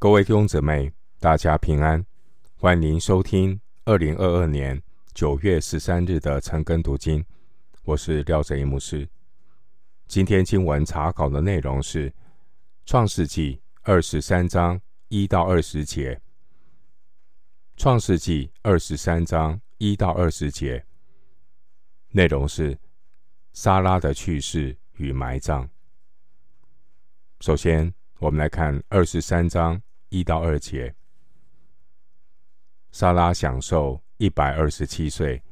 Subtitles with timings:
[0.00, 2.06] 各位弟兄姊妹，大家平安，
[2.54, 4.80] 欢迎收听二零二二年
[5.12, 7.24] 九月十三日的晨更读经。
[7.82, 9.08] 我是廖哲一牧师。
[10.06, 12.08] 今天经文查考的内容是
[12.86, 16.14] 《创世纪》二十三章一到二十节，
[17.76, 20.86] 《创世纪》二十三章一到二十节
[22.10, 22.78] 内容是
[23.52, 25.68] 撒拉的去世与埋葬。
[27.40, 29.82] 首先，我们来看二十三章。
[30.10, 30.94] 一到二节，
[32.92, 35.42] 莎拉享受一百二十七岁，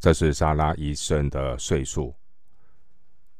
[0.00, 2.12] 这是莎拉一生的岁数。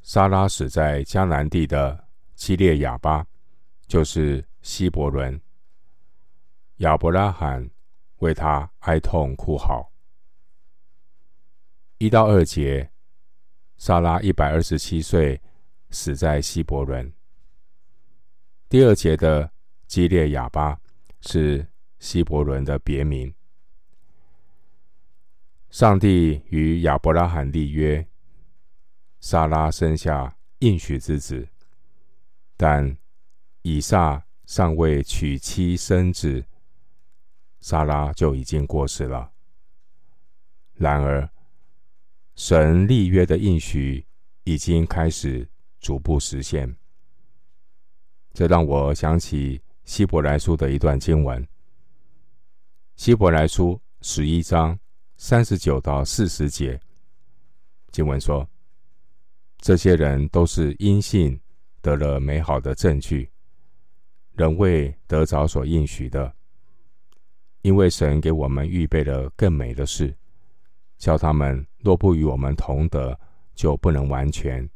[0.03, 2.07] 莎拉死在迦南地的
[2.37, 3.27] 基列雅巴，
[3.89, 5.41] 就是希伯伦。
[6.77, 7.69] 亚伯拉罕
[8.19, 9.93] 为他哀痛哭嚎。
[11.99, 12.89] 一到二节，
[13.79, 15.43] 莎拉一百二十七岁，
[15.91, 17.13] 死在希伯伦。
[18.69, 19.51] 第二节的。
[19.87, 20.81] 基列雅巴
[21.21, 21.67] 是
[21.99, 23.33] 希伯伦的别名。
[25.71, 28.07] 上帝与亚伯拉罕立约，
[29.21, 31.49] 撒拉生下应许之子，
[32.57, 32.97] 但
[33.63, 36.45] 以撒尚未娶妻生子，
[37.61, 39.33] 撒拉就已经过世了。
[40.75, 41.29] 然而，
[42.35, 44.07] 神立约的应许
[44.45, 45.49] 已经开始
[45.81, 46.77] 逐步实现，
[48.33, 49.63] 这让我想起。
[49.87, 51.47] 希伯来书的一段经文，
[52.97, 54.77] 希伯来书十一章
[55.17, 56.79] 三十九到四十节，
[57.93, 58.47] 经文说
[59.63, 61.41] ：“这些人都是因信
[61.81, 63.31] 得了美好的证据，
[64.33, 66.35] 仍未得着所应许的，
[67.63, 70.13] 因为神给我们预备了更美的事，
[70.99, 73.19] 叫他们若不与我们同得，
[73.55, 74.69] 就不能完全。”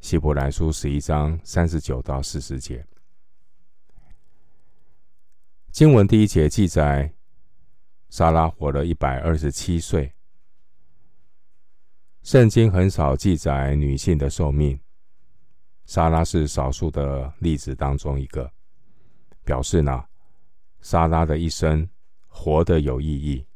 [0.00, 2.82] 希伯来书十一章三十九到四十节。
[5.70, 7.12] 经文第一节记载，
[8.08, 10.12] 撒拉活了一百二十七岁。
[12.22, 14.80] 圣经很少记载女性的寿命，
[15.84, 18.50] 撒拉是少数的例子当中一个，
[19.44, 20.04] 表示呢，
[20.80, 21.88] 撒拉的一生
[22.26, 23.46] 活得有意义，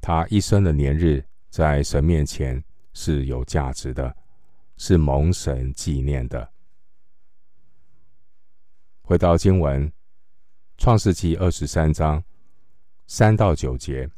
[0.00, 4.16] 她一生的年日在神面前是有价值的，
[4.78, 6.50] 是蒙神纪念的。
[9.02, 9.92] 回到经文。
[10.78, 12.22] 创世纪二十三章
[13.06, 14.08] 三到九节。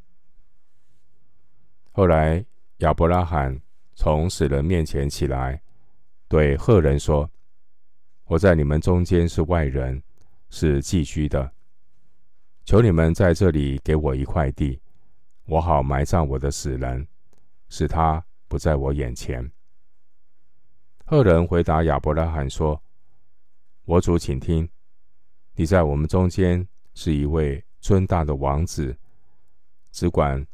[1.93, 2.45] 后来
[2.79, 3.61] 亚伯拉罕
[3.95, 5.63] 从死人面前起来，
[6.27, 7.31] 对赫人说
[8.27, 10.03] ：“我在你们中间是外人，
[10.51, 11.53] 是寄居的。
[12.65, 14.81] 求你们在这里给我一块地，
[15.45, 17.07] 我好埋葬我的死人，
[17.69, 19.51] 使他不在我眼前。”
[21.07, 22.83] 赫人回答亚伯拉罕说
[23.87, 24.69] ：“我主，请听。”
[25.61, 26.65] 你在我们中间
[26.95, 28.97] 是一位尊大的王子，
[29.91, 30.47] 只管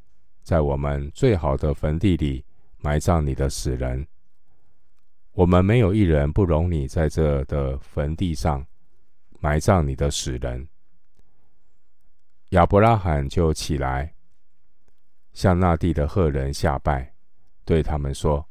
[0.43, 2.43] 在我们最好的坟地里
[2.79, 4.07] 埋葬你的死人。
[5.33, 8.67] 我们没有一人不容你在这的坟地上
[9.41, 10.67] 埋葬你的死人。
[12.53, 14.15] 亚伯拉罕就起来，
[15.35, 17.13] 向那地的赫人下拜，
[17.67, 18.49] 对他们说：“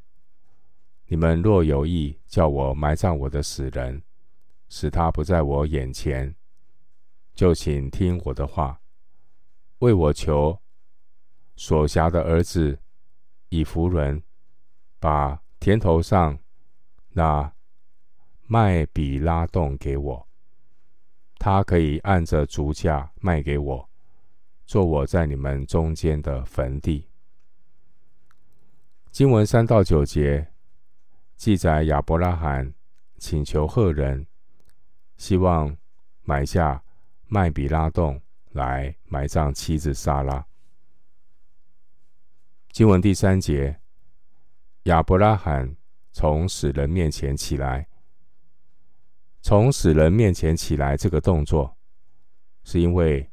[1.09, 4.03] 你们若有意叫我埋葬我的死人，
[4.69, 6.31] 使他不在我眼前。”
[7.35, 8.79] 就请听我的话，
[9.79, 10.61] 为我求
[11.55, 12.79] 所辖的儿子
[13.49, 14.21] 以弗伦，
[14.99, 16.37] 把田头上
[17.09, 17.51] 那
[18.45, 20.27] 麦比拉洞给我，
[21.39, 23.89] 他可以按着足价卖给我，
[24.67, 27.09] 做我在你们中间的坟地。
[29.09, 30.53] 经文三到九节
[31.35, 32.73] 记载亚伯拉罕
[33.17, 34.27] 请求赫人，
[35.17, 35.75] 希望
[36.21, 36.83] 买下。
[37.27, 40.45] 麦比拉洞来埋葬妻子撒拉。
[42.71, 43.79] 经文第三节，
[44.83, 45.75] 亚伯拉罕
[46.11, 47.87] 从死人面前起来。
[49.41, 51.75] 从死人面前起来这个动作，
[52.63, 53.27] 是因为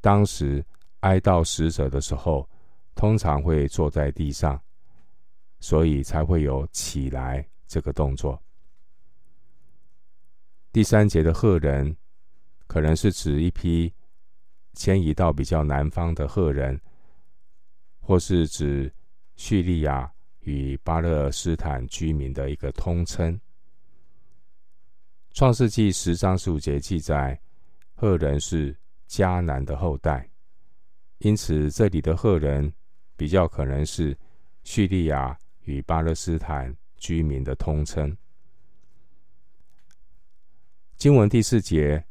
[0.00, 0.64] 当时
[1.00, 2.48] 哀悼死者的时候，
[2.94, 4.60] 通常会坐在地上，
[5.60, 8.42] 所以才会有起来这个动作。
[10.72, 11.94] 第三节的赫人。
[12.72, 13.92] 可能是指一批
[14.72, 16.80] 迁移到比较南方的赫人，
[18.00, 18.90] 或是指
[19.36, 20.10] 叙利亚
[20.40, 23.38] 与巴勒斯坦居民的一个通称。
[25.34, 27.38] 创世纪十章十五节记载，
[27.92, 28.74] 赫人是
[29.06, 30.26] 迦南的后代，
[31.18, 32.72] 因此这里的赫人
[33.18, 34.18] 比较可能是
[34.64, 38.16] 叙利亚与巴勒斯坦居民的通称。
[40.96, 42.02] 经文第四节。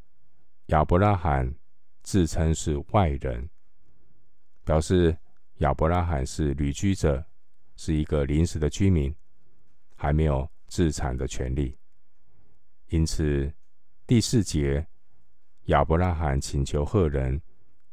[0.72, 1.54] 亚伯拉罕
[2.02, 3.50] 自称是外人，
[4.64, 5.16] 表示
[5.58, 7.26] 亚伯拉罕是旅居者，
[7.76, 9.14] 是一个临时的居民，
[9.98, 11.78] 还没有自产的权利。
[12.88, 13.54] 因此，
[14.08, 14.88] 第四节，
[15.66, 17.42] 亚伯拉罕请求赫人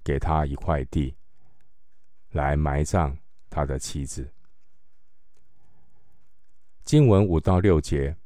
[0.05, 1.17] 给他一块地，
[2.31, 3.19] 来埋葬
[3.51, 4.33] 他的妻子。
[6.85, 8.17] 经文五到六节，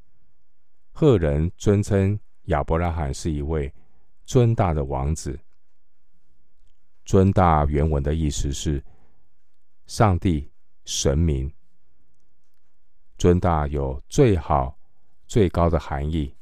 [0.93, 3.73] 赫人尊称亚伯拉罕是一位
[4.25, 5.39] 尊大的王子。
[7.05, 8.83] 尊大原文的意思是
[9.87, 10.51] 上帝、
[10.85, 11.53] 神明。
[13.19, 14.79] 尊大有最好、
[15.27, 16.35] 最高的含义。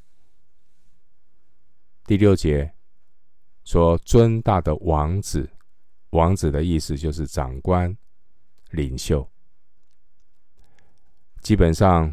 [2.05, 2.73] 第六节
[3.65, 5.49] 说尊大的王子，
[6.11, 7.97] 王子的意思就是长官、
[8.71, 9.29] 领袖。
[11.41, 12.13] 基本上，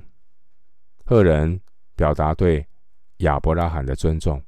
[1.05, 1.59] 赫人
[1.95, 2.65] 表达对
[3.17, 4.41] 亚伯拉罕的尊重，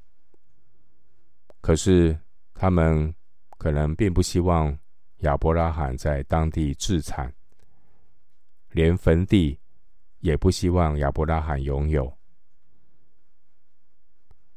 [1.61, 2.17] 可是
[2.53, 3.13] 他们
[3.57, 4.77] 可能并不希望
[5.19, 7.33] 亚伯拉罕在当地置产，
[8.71, 9.59] 连坟地
[10.19, 12.11] 也不希望亚伯拉罕拥有。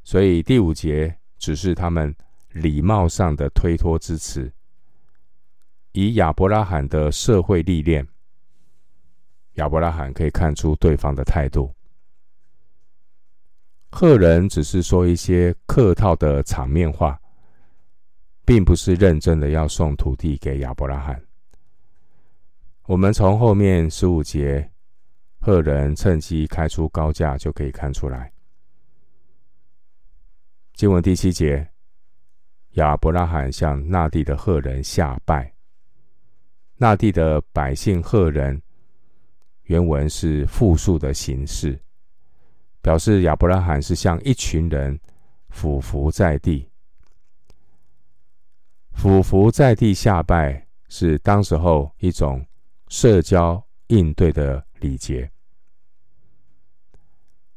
[0.03, 2.15] 所以第五节只是他们
[2.49, 4.51] 礼貌上的推脱之词，
[5.91, 8.07] 以亚伯拉罕的社会历练。
[9.53, 11.73] 亚伯拉罕可以看出对方的态度。
[13.95, 17.21] 赫人只是说一些客套的场面话，
[18.43, 21.23] 并不是认真的要送土地给亚伯拉罕。
[22.87, 24.67] 我们从后面十五节，
[25.39, 28.33] 赫人趁机开出高价就可以看出来。
[30.73, 31.69] 经文第七节，
[32.71, 35.53] 亚伯拉罕向那地的赫人下拜，
[36.77, 38.59] 那地的百姓赫人。
[39.65, 41.79] 原文是复数的形式，
[42.83, 44.99] 表示亚伯拉罕是向一群人
[45.49, 46.69] 俯伏在地。
[48.91, 52.45] 俯伏在地下拜是当时候一种
[52.89, 55.31] 社交应对的礼节。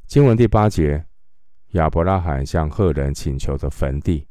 [0.06, 1.04] 经文第八节，
[1.70, 4.28] 亚伯拉罕向赫人请求的坟地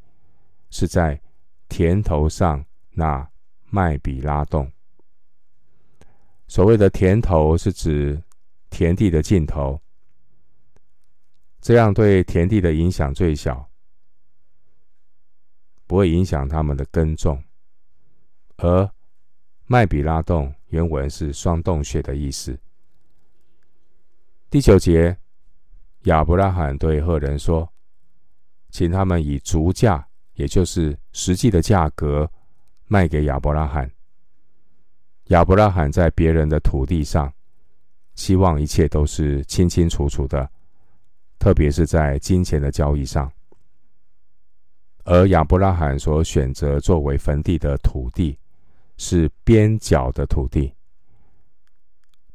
[0.70, 1.22] 是在
[1.68, 3.30] 田头上那
[3.70, 4.72] 麦比拉洞。
[6.48, 8.24] 所谓的田头是指
[8.70, 9.80] 田地的尽头，
[11.66, 13.68] 这样对田地的影响最小，
[15.88, 17.44] 不会影响他们的耕种。
[18.58, 18.88] 而
[19.66, 22.56] 麦比拉洞原文是双洞穴的意思。
[24.48, 25.18] 第九节，
[26.04, 27.68] 亚伯拉罕对赫人说
[28.70, 32.32] ：“请他们以足价，也就是实际的价格，
[32.86, 33.90] 卖给亚伯拉罕。”
[35.30, 37.34] 亚伯拉罕在别人的土地上，
[38.14, 40.48] 希望一切都是清清楚楚的，
[41.38, 43.32] 特别是在金钱的交易上。
[45.04, 48.38] 而亚伯拉罕所选择作为坟地的土地，
[48.98, 50.74] 是边角的土地，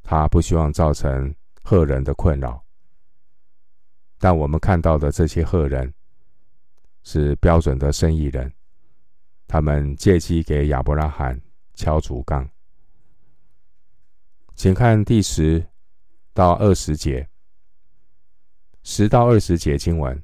[0.03, 2.63] 他不希望造成赫人的困扰。
[4.19, 5.93] 但我们看到的这些赫人，
[7.03, 8.53] 是标准的生意人，
[9.49, 11.41] 他们借机给亚伯拉罕
[11.75, 12.49] 敲竹杠。
[14.55, 15.67] 请看第十
[16.35, 17.27] 到二十节，
[18.93, 20.21] 十到二十节经文。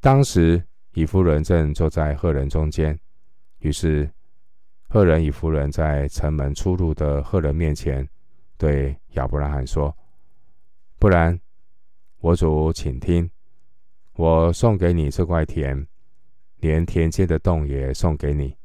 [0.00, 0.64] 当时
[0.94, 2.98] 以夫人正坐在赫人中间，
[3.58, 4.10] 于是
[4.88, 8.08] 赫人以夫人在城门出入的赫人面前
[8.56, 9.94] 对亚伯拉罕说
[10.98, 11.38] ：“不然，
[12.20, 13.30] 我主请听，
[14.14, 15.86] 我送给你这块田，
[16.60, 18.56] 连田间的洞也送给你，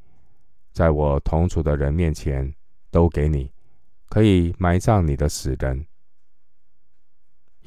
[0.72, 2.56] 在我同族的人面前
[2.92, 3.52] 都给你。”
[4.08, 5.86] 可以埋葬你的死人。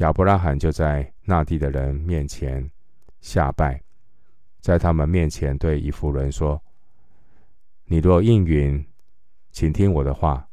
[0.01, 2.69] 亚伯拉罕就在那地的人面前
[3.21, 3.79] 下拜，
[4.59, 6.61] 在他们面前对以弗伦说
[7.85, 8.83] ：“你若应允，
[9.53, 10.49] 请听我的话，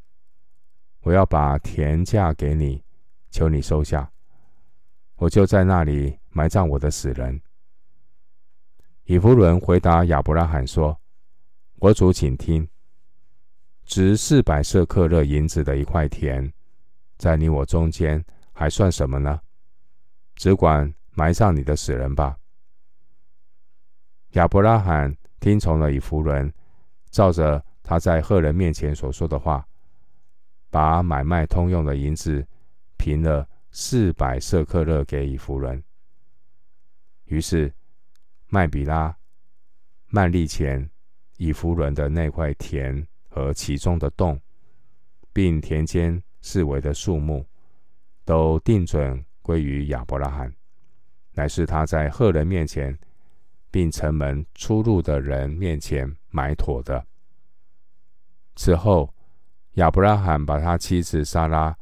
[1.00, 2.84] 我要把田价给你，
[3.32, 4.12] 求你收下，
[5.16, 7.42] 我就在那里埋葬我的死人。”
[9.06, 11.00] 以弗伦回答亚伯拉罕说
[11.80, 12.68] ：“我主，请听。”
[13.88, 16.52] 值四百舍客勒银子的一块田，
[17.18, 18.22] 在你我中间
[18.58, 19.40] 还算什么呢？
[20.36, 22.36] 只管埋葬你的死人吧。
[24.32, 26.52] 亚伯拉罕听从了以弗伦，
[27.12, 29.64] 照着他在赫人面前所说的话，
[30.72, 32.44] 把买卖通用的银子
[32.98, 35.84] 平了四百舍客勒给以弗伦。
[37.26, 37.72] 于是
[38.48, 39.16] 麦比拉、
[40.08, 40.90] 曼利前、
[41.38, 43.08] 以弗伦的那块田。
[43.30, 44.42] 和其中的洞，
[45.32, 47.46] 并田间四围的树木，
[48.28, 50.54] 都定准归于亚伯拉罕，
[51.32, 53.00] 乃是他在赫人面前，
[53.72, 57.08] 并城门出入的人面前埋妥的。
[58.58, 59.14] 此后，
[59.76, 61.74] 亚伯拉罕把他妻子撒拉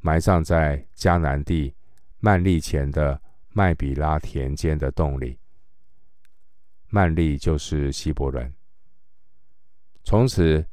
[0.00, 1.74] 埋葬在迦南地
[2.18, 5.38] 曼利前的麦比拉田间的洞里。
[6.88, 8.50] 曼利就是希伯伦。
[10.02, 10.64] 从此，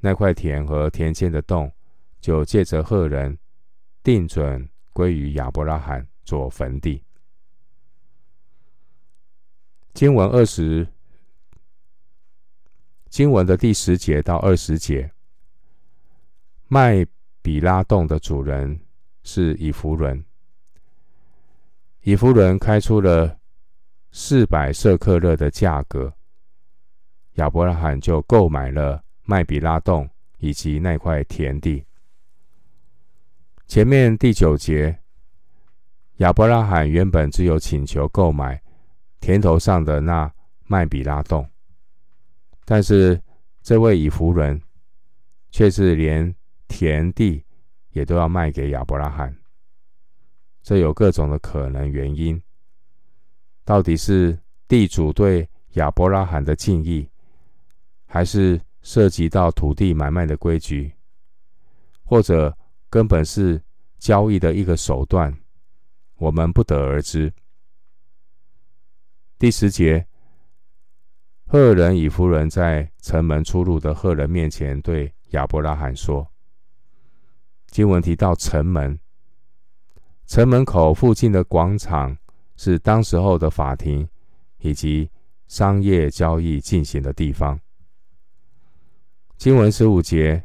[0.00, 1.70] 那块田和田间的洞
[2.18, 3.38] 就借着赫人
[4.04, 7.02] 定准归于亚伯拉罕做坟地。
[9.94, 10.86] 经文二十，
[13.08, 15.10] 经文的第十节到二十节，
[16.68, 17.06] 麦
[17.40, 18.78] 比拉洞的主人
[19.22, 20.22] 是以弗伦。
[22.02, 23.38] 以弗伦开出了
[24.12, 26.12] 四百舍克勒的价格，
[27.36, 30.06] 亚伯拉罕就购买了麦比拉洞
[30.36, 31.86] 以及那块田地。
[33.66, 34.96] 前面第九节，
[36.18, 38.60] 亚伯拉罕原本只有请求购买。
[39.20, 40.30] 田头上的那
[40.66, 41.48] 麦比拉洞，
[42.66, 43.18] 但是
[43.62, 44.60] 这位以弗人
[45.50, 46.34] 却是连
[46.68, 47.42] 田地
[47.92, 49.34] 也都要卖给亚伯拉罕。
[50.62, 52.38] 这有各种的可能原因，
[53.64, 57.08] 到底是地主对亚伯拉罕的敬意，
[58.04, 60.92] 还是涉及到土地买卖的规矩，
[62.04, 62.54] 或者
[62.94, 63.60] 根本是
[63.98, 65.36] 交易的一个手段，
[66.14, 67.34] 我们不得而知。
[69.36, 70.06] 第十节，
[71.44, 76.24] 赫人以弗伦在城门出入的赫人面前对亚伯拉罕说
[77.66, 78.96] ：“经文提到城门，
[80.26, 82.16] 城门口附近的广场
[82.54, 84.08] 是当时候的法庭
[84.58, 85.10] 以及
[85.48, 87.58] 商业交易进行的地方。”
[89.36, 90.44] 经文十五节，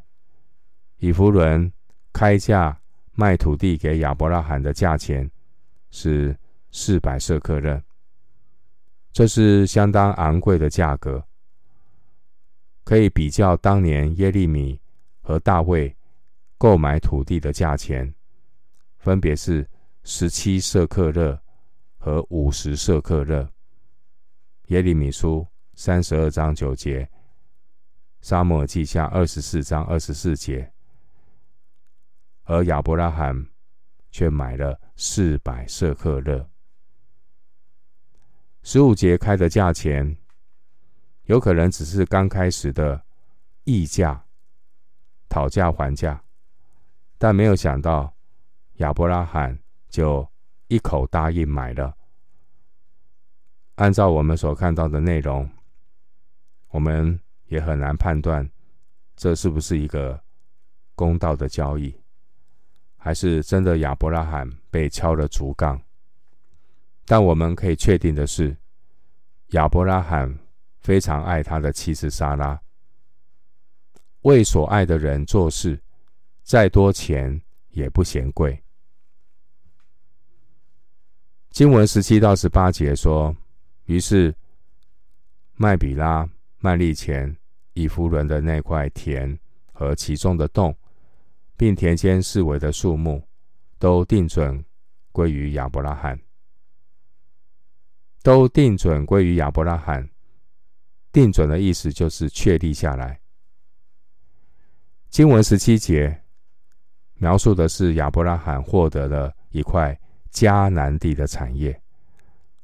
[0.97, 1.71] 以弗伦
[2.19, 2.77] 开价
[3.13, 5.31] 卖土地给亚伯拉罕的价钱
[5.89, 6.37] 是
[6.69, 7.81] 四百舍客勒。
[9.13, 11.25] 这是相当昂贵的价格，
[12.83, 14.77] 可以比较当年耶利米
[15.21, 15.95] 和大卫
[16.57, 18.13] 购买土地的价钱，
[18.97, 19.65] 分别是
[20.03, 21.41] 十七舍客勒
[21.97, 23.49] 和五十舍客勒。
[24.65, 27.09] 耶利米书三十二章九节，
[28.19, 30.69] 撒母耳记下二十四章二十四节，
[32.49, 33.45] 而亚伯拉罕
[34.09, 36.49] 却买了四百舍客勒。
[38.63, 40.17] 十五节开的价钱，
[41.25, 43.03] 有可能只是刚开始的
[43.65, 44.25] 议价、
[45.29, 46.23] 讨价还价，
[47.19, 48.11] 但没有想到
[48.77, 50.27] 亚伯拉罕就
[50.69, 51.95] 一口答应买了。
[53.75, 55.47] 按照我们所看到的内容，
[56.69, 58.49] 我们也很难判断
[59.15, 60.19] 这是不是一个
[60.95, 61.95] 公道的交易，
[62.99, 65.81] 还是真的亚伯拉罕被敲了竹杠。
[67.05, 68.55] 但我们可以确定的是，
[69.53, 70.37] 亚伯拉罕
[70.81, 72.61] 非常爱他的妻子撒拉，
[74.21, 75.81] 为所爱的人做事，
[76.43, 77.41] 再多钱
[77.71, 78.61] 也不嫌贵。
[81.49, 83.35] 经文十七到十八节说
[83.85, 84.35] ：“于是
[85.55, 86.29] 麦比拉、
[86.59, 87.35] 麦利前、
[87.73, 89.37] 以弗伦的那块田
[89.73, 90.77] 和其中的洞，
[91.59, 93.21] 并田间四围的树木，
[93.77, 94.63] 都定准
[95.11, 96.17] 归于亚伯拉罕。”
[98.23, 100.09] 都定准归于亚伯拉罕。
[101.11, 103.19] 定准的意思就是确立下来。
[105.09, 106.23] 经文十七节
[107.15, 109.99] 描述的是亚伯拉罕获得了一块
[110.31, 111.77] 迦南地的产业，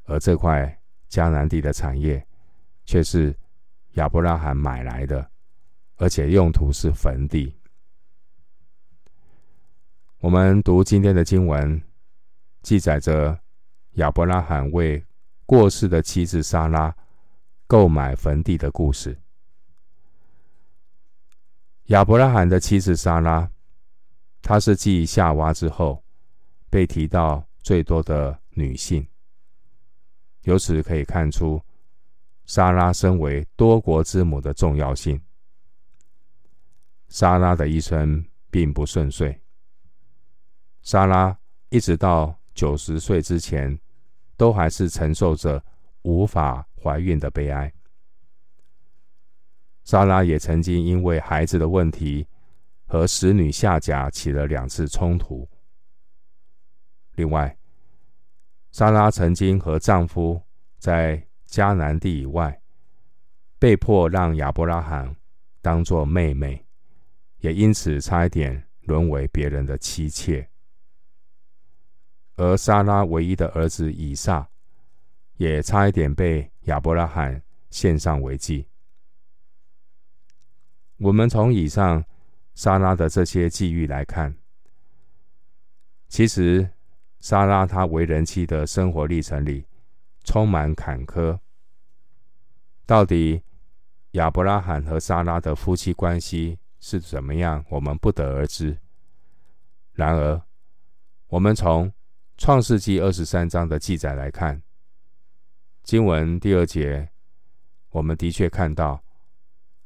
[0.05, 2.25] 而这块迦南地的产业
[2.85, 3.35] 却是
[3.95, 5.29] 亚伯拉罕买来的，
[5.97, 7.53] 而且用途是坟地。
[10.25, 11.79] 我们读今天的经文，
[12.63, 13.39] 记载着
[13.91, 15.05] 亚伯拉罕为
[15.45, 16.95] 过世的妻子莎拉
[17.67, 19.15] 购买坟地的故事。
[21.89, 23.51] 亚伯拉罕的妻子莎拉，
[24.41, 26.03] 她是继夏娃之后
[26.71, 29.07] 被提到最多的女性。
[30.41, 31.61] 由此可以看出，
[32.45, 35.21] 莎拉身为多国之母的重要性。
[37.09, 39.39] 莎拉的一生并不顺遂。
[40.85, 41.35] 莎拉
[41.69, 43.77] 一直到九十岁之前，
[44.37, 45.61] 都还是承受着
[46.03, 47.73] 无法怀孕的悲哀。
[49.83, 52.27] 莎拉也曾经因为孩子的问题
[52.85, 55.49] 和使女夏甲起了两次冲突。
[57.15, 57.57] 另外，
[58.71, 60.39] 莎拉曾经和丈夫
[60.77, 62.61] 在迦南地以外
[63.57, 65.15] 被迫让亚伯拉罕
[65.63, 66.63] 当做妹妹，
[67.39, 70.47] 也因此差一点沦为别人的妻妾。
[72.37, 74.47] 而莎拉唯一的儿子以撒，
[75.37, 78.67] 也差一点被亚伯拉罕献上为祭。
[80.97, 82.03] 我们从以上
[82.53, 84.35] 莎拉的这些际遇来看，
[86.07, 86.69] 其实
[87.19, 89.65] 莎拉她为人妻的生活历程里
[90.23, 91.39] 充满坎坷。
[92.85, 93.41] 到底
[94.11, 97.65] 亚伯拉罕和莎拉的夫妻关系是怎么样？
[97.69, 98.77] 我们不得而知。
[99.93, 100.41] 然而，
[101.27, 101.91] 我们从
[102.37, 104.61] 创世纪二十三章的记载来看。
[105.83, 107.09] 经文第二节，
[107.91, 109.01] 我们的确看到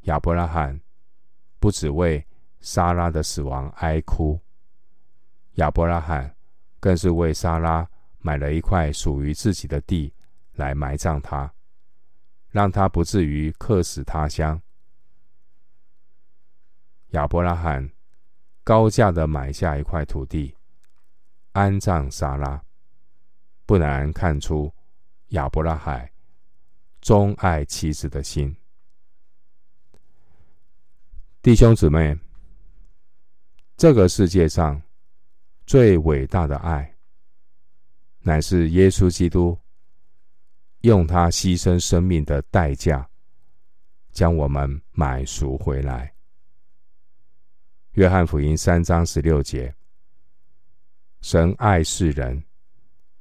[0.01, 0.79] 亚伯拉罕
[1.59, 2.25] 不只为
[2.59, 4.39] 莎拉的死亡哀哭，
[5.55, 6.35] 亚伯拉罕
[6.79, 7.87] 更是为莎拉
[8.17, 10.13] 买了一块属于自己的地
[10.53, 11.53] 来埋葬他，
[12.49, 14.59] 让他不至于客死他乡。
[17.09, 17.91] 亚伯拉罕
[18.63, 20.55] 高价的买下一块土地，
[21.59, 22.63] 安葬撒拉，
[23.65, 24.73] 不难看出。
[25.31, 26.09] 亚伯拉罕
[27.01, 28.55] 钟爱妻子的心，
[31.41, 32.17] 弟兄姊妹，
[33.75, 34.81] 这个世界上
[35.67, 36.95] 最伟大的爱，
[38.21, 39.59] 乃是耶稣基督
[40.79, 43.07] 用他牺牲生命的代价，
[44.11, 46.11] 将我们买赎回来。
[47.91, 49.75] 约翰福音三章十六节，
[51.21, 52.43] 神爱世人。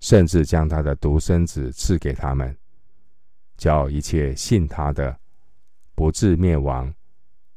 [0.00, 2.56] 甚至将他的独生子赐给他们，
[3.56, 5.18] 叫一切信他的，
[5.96, 6.94] 不至灭亡，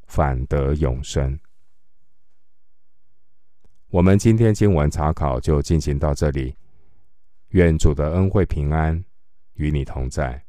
[0.08, 1.38] 反得永生。
[3.90, 6.56] 我们今天经文查考就进行到这里，
[7.50, 9.04] 愿主的恩惠平安
[9.52, 10.44] 与你同在。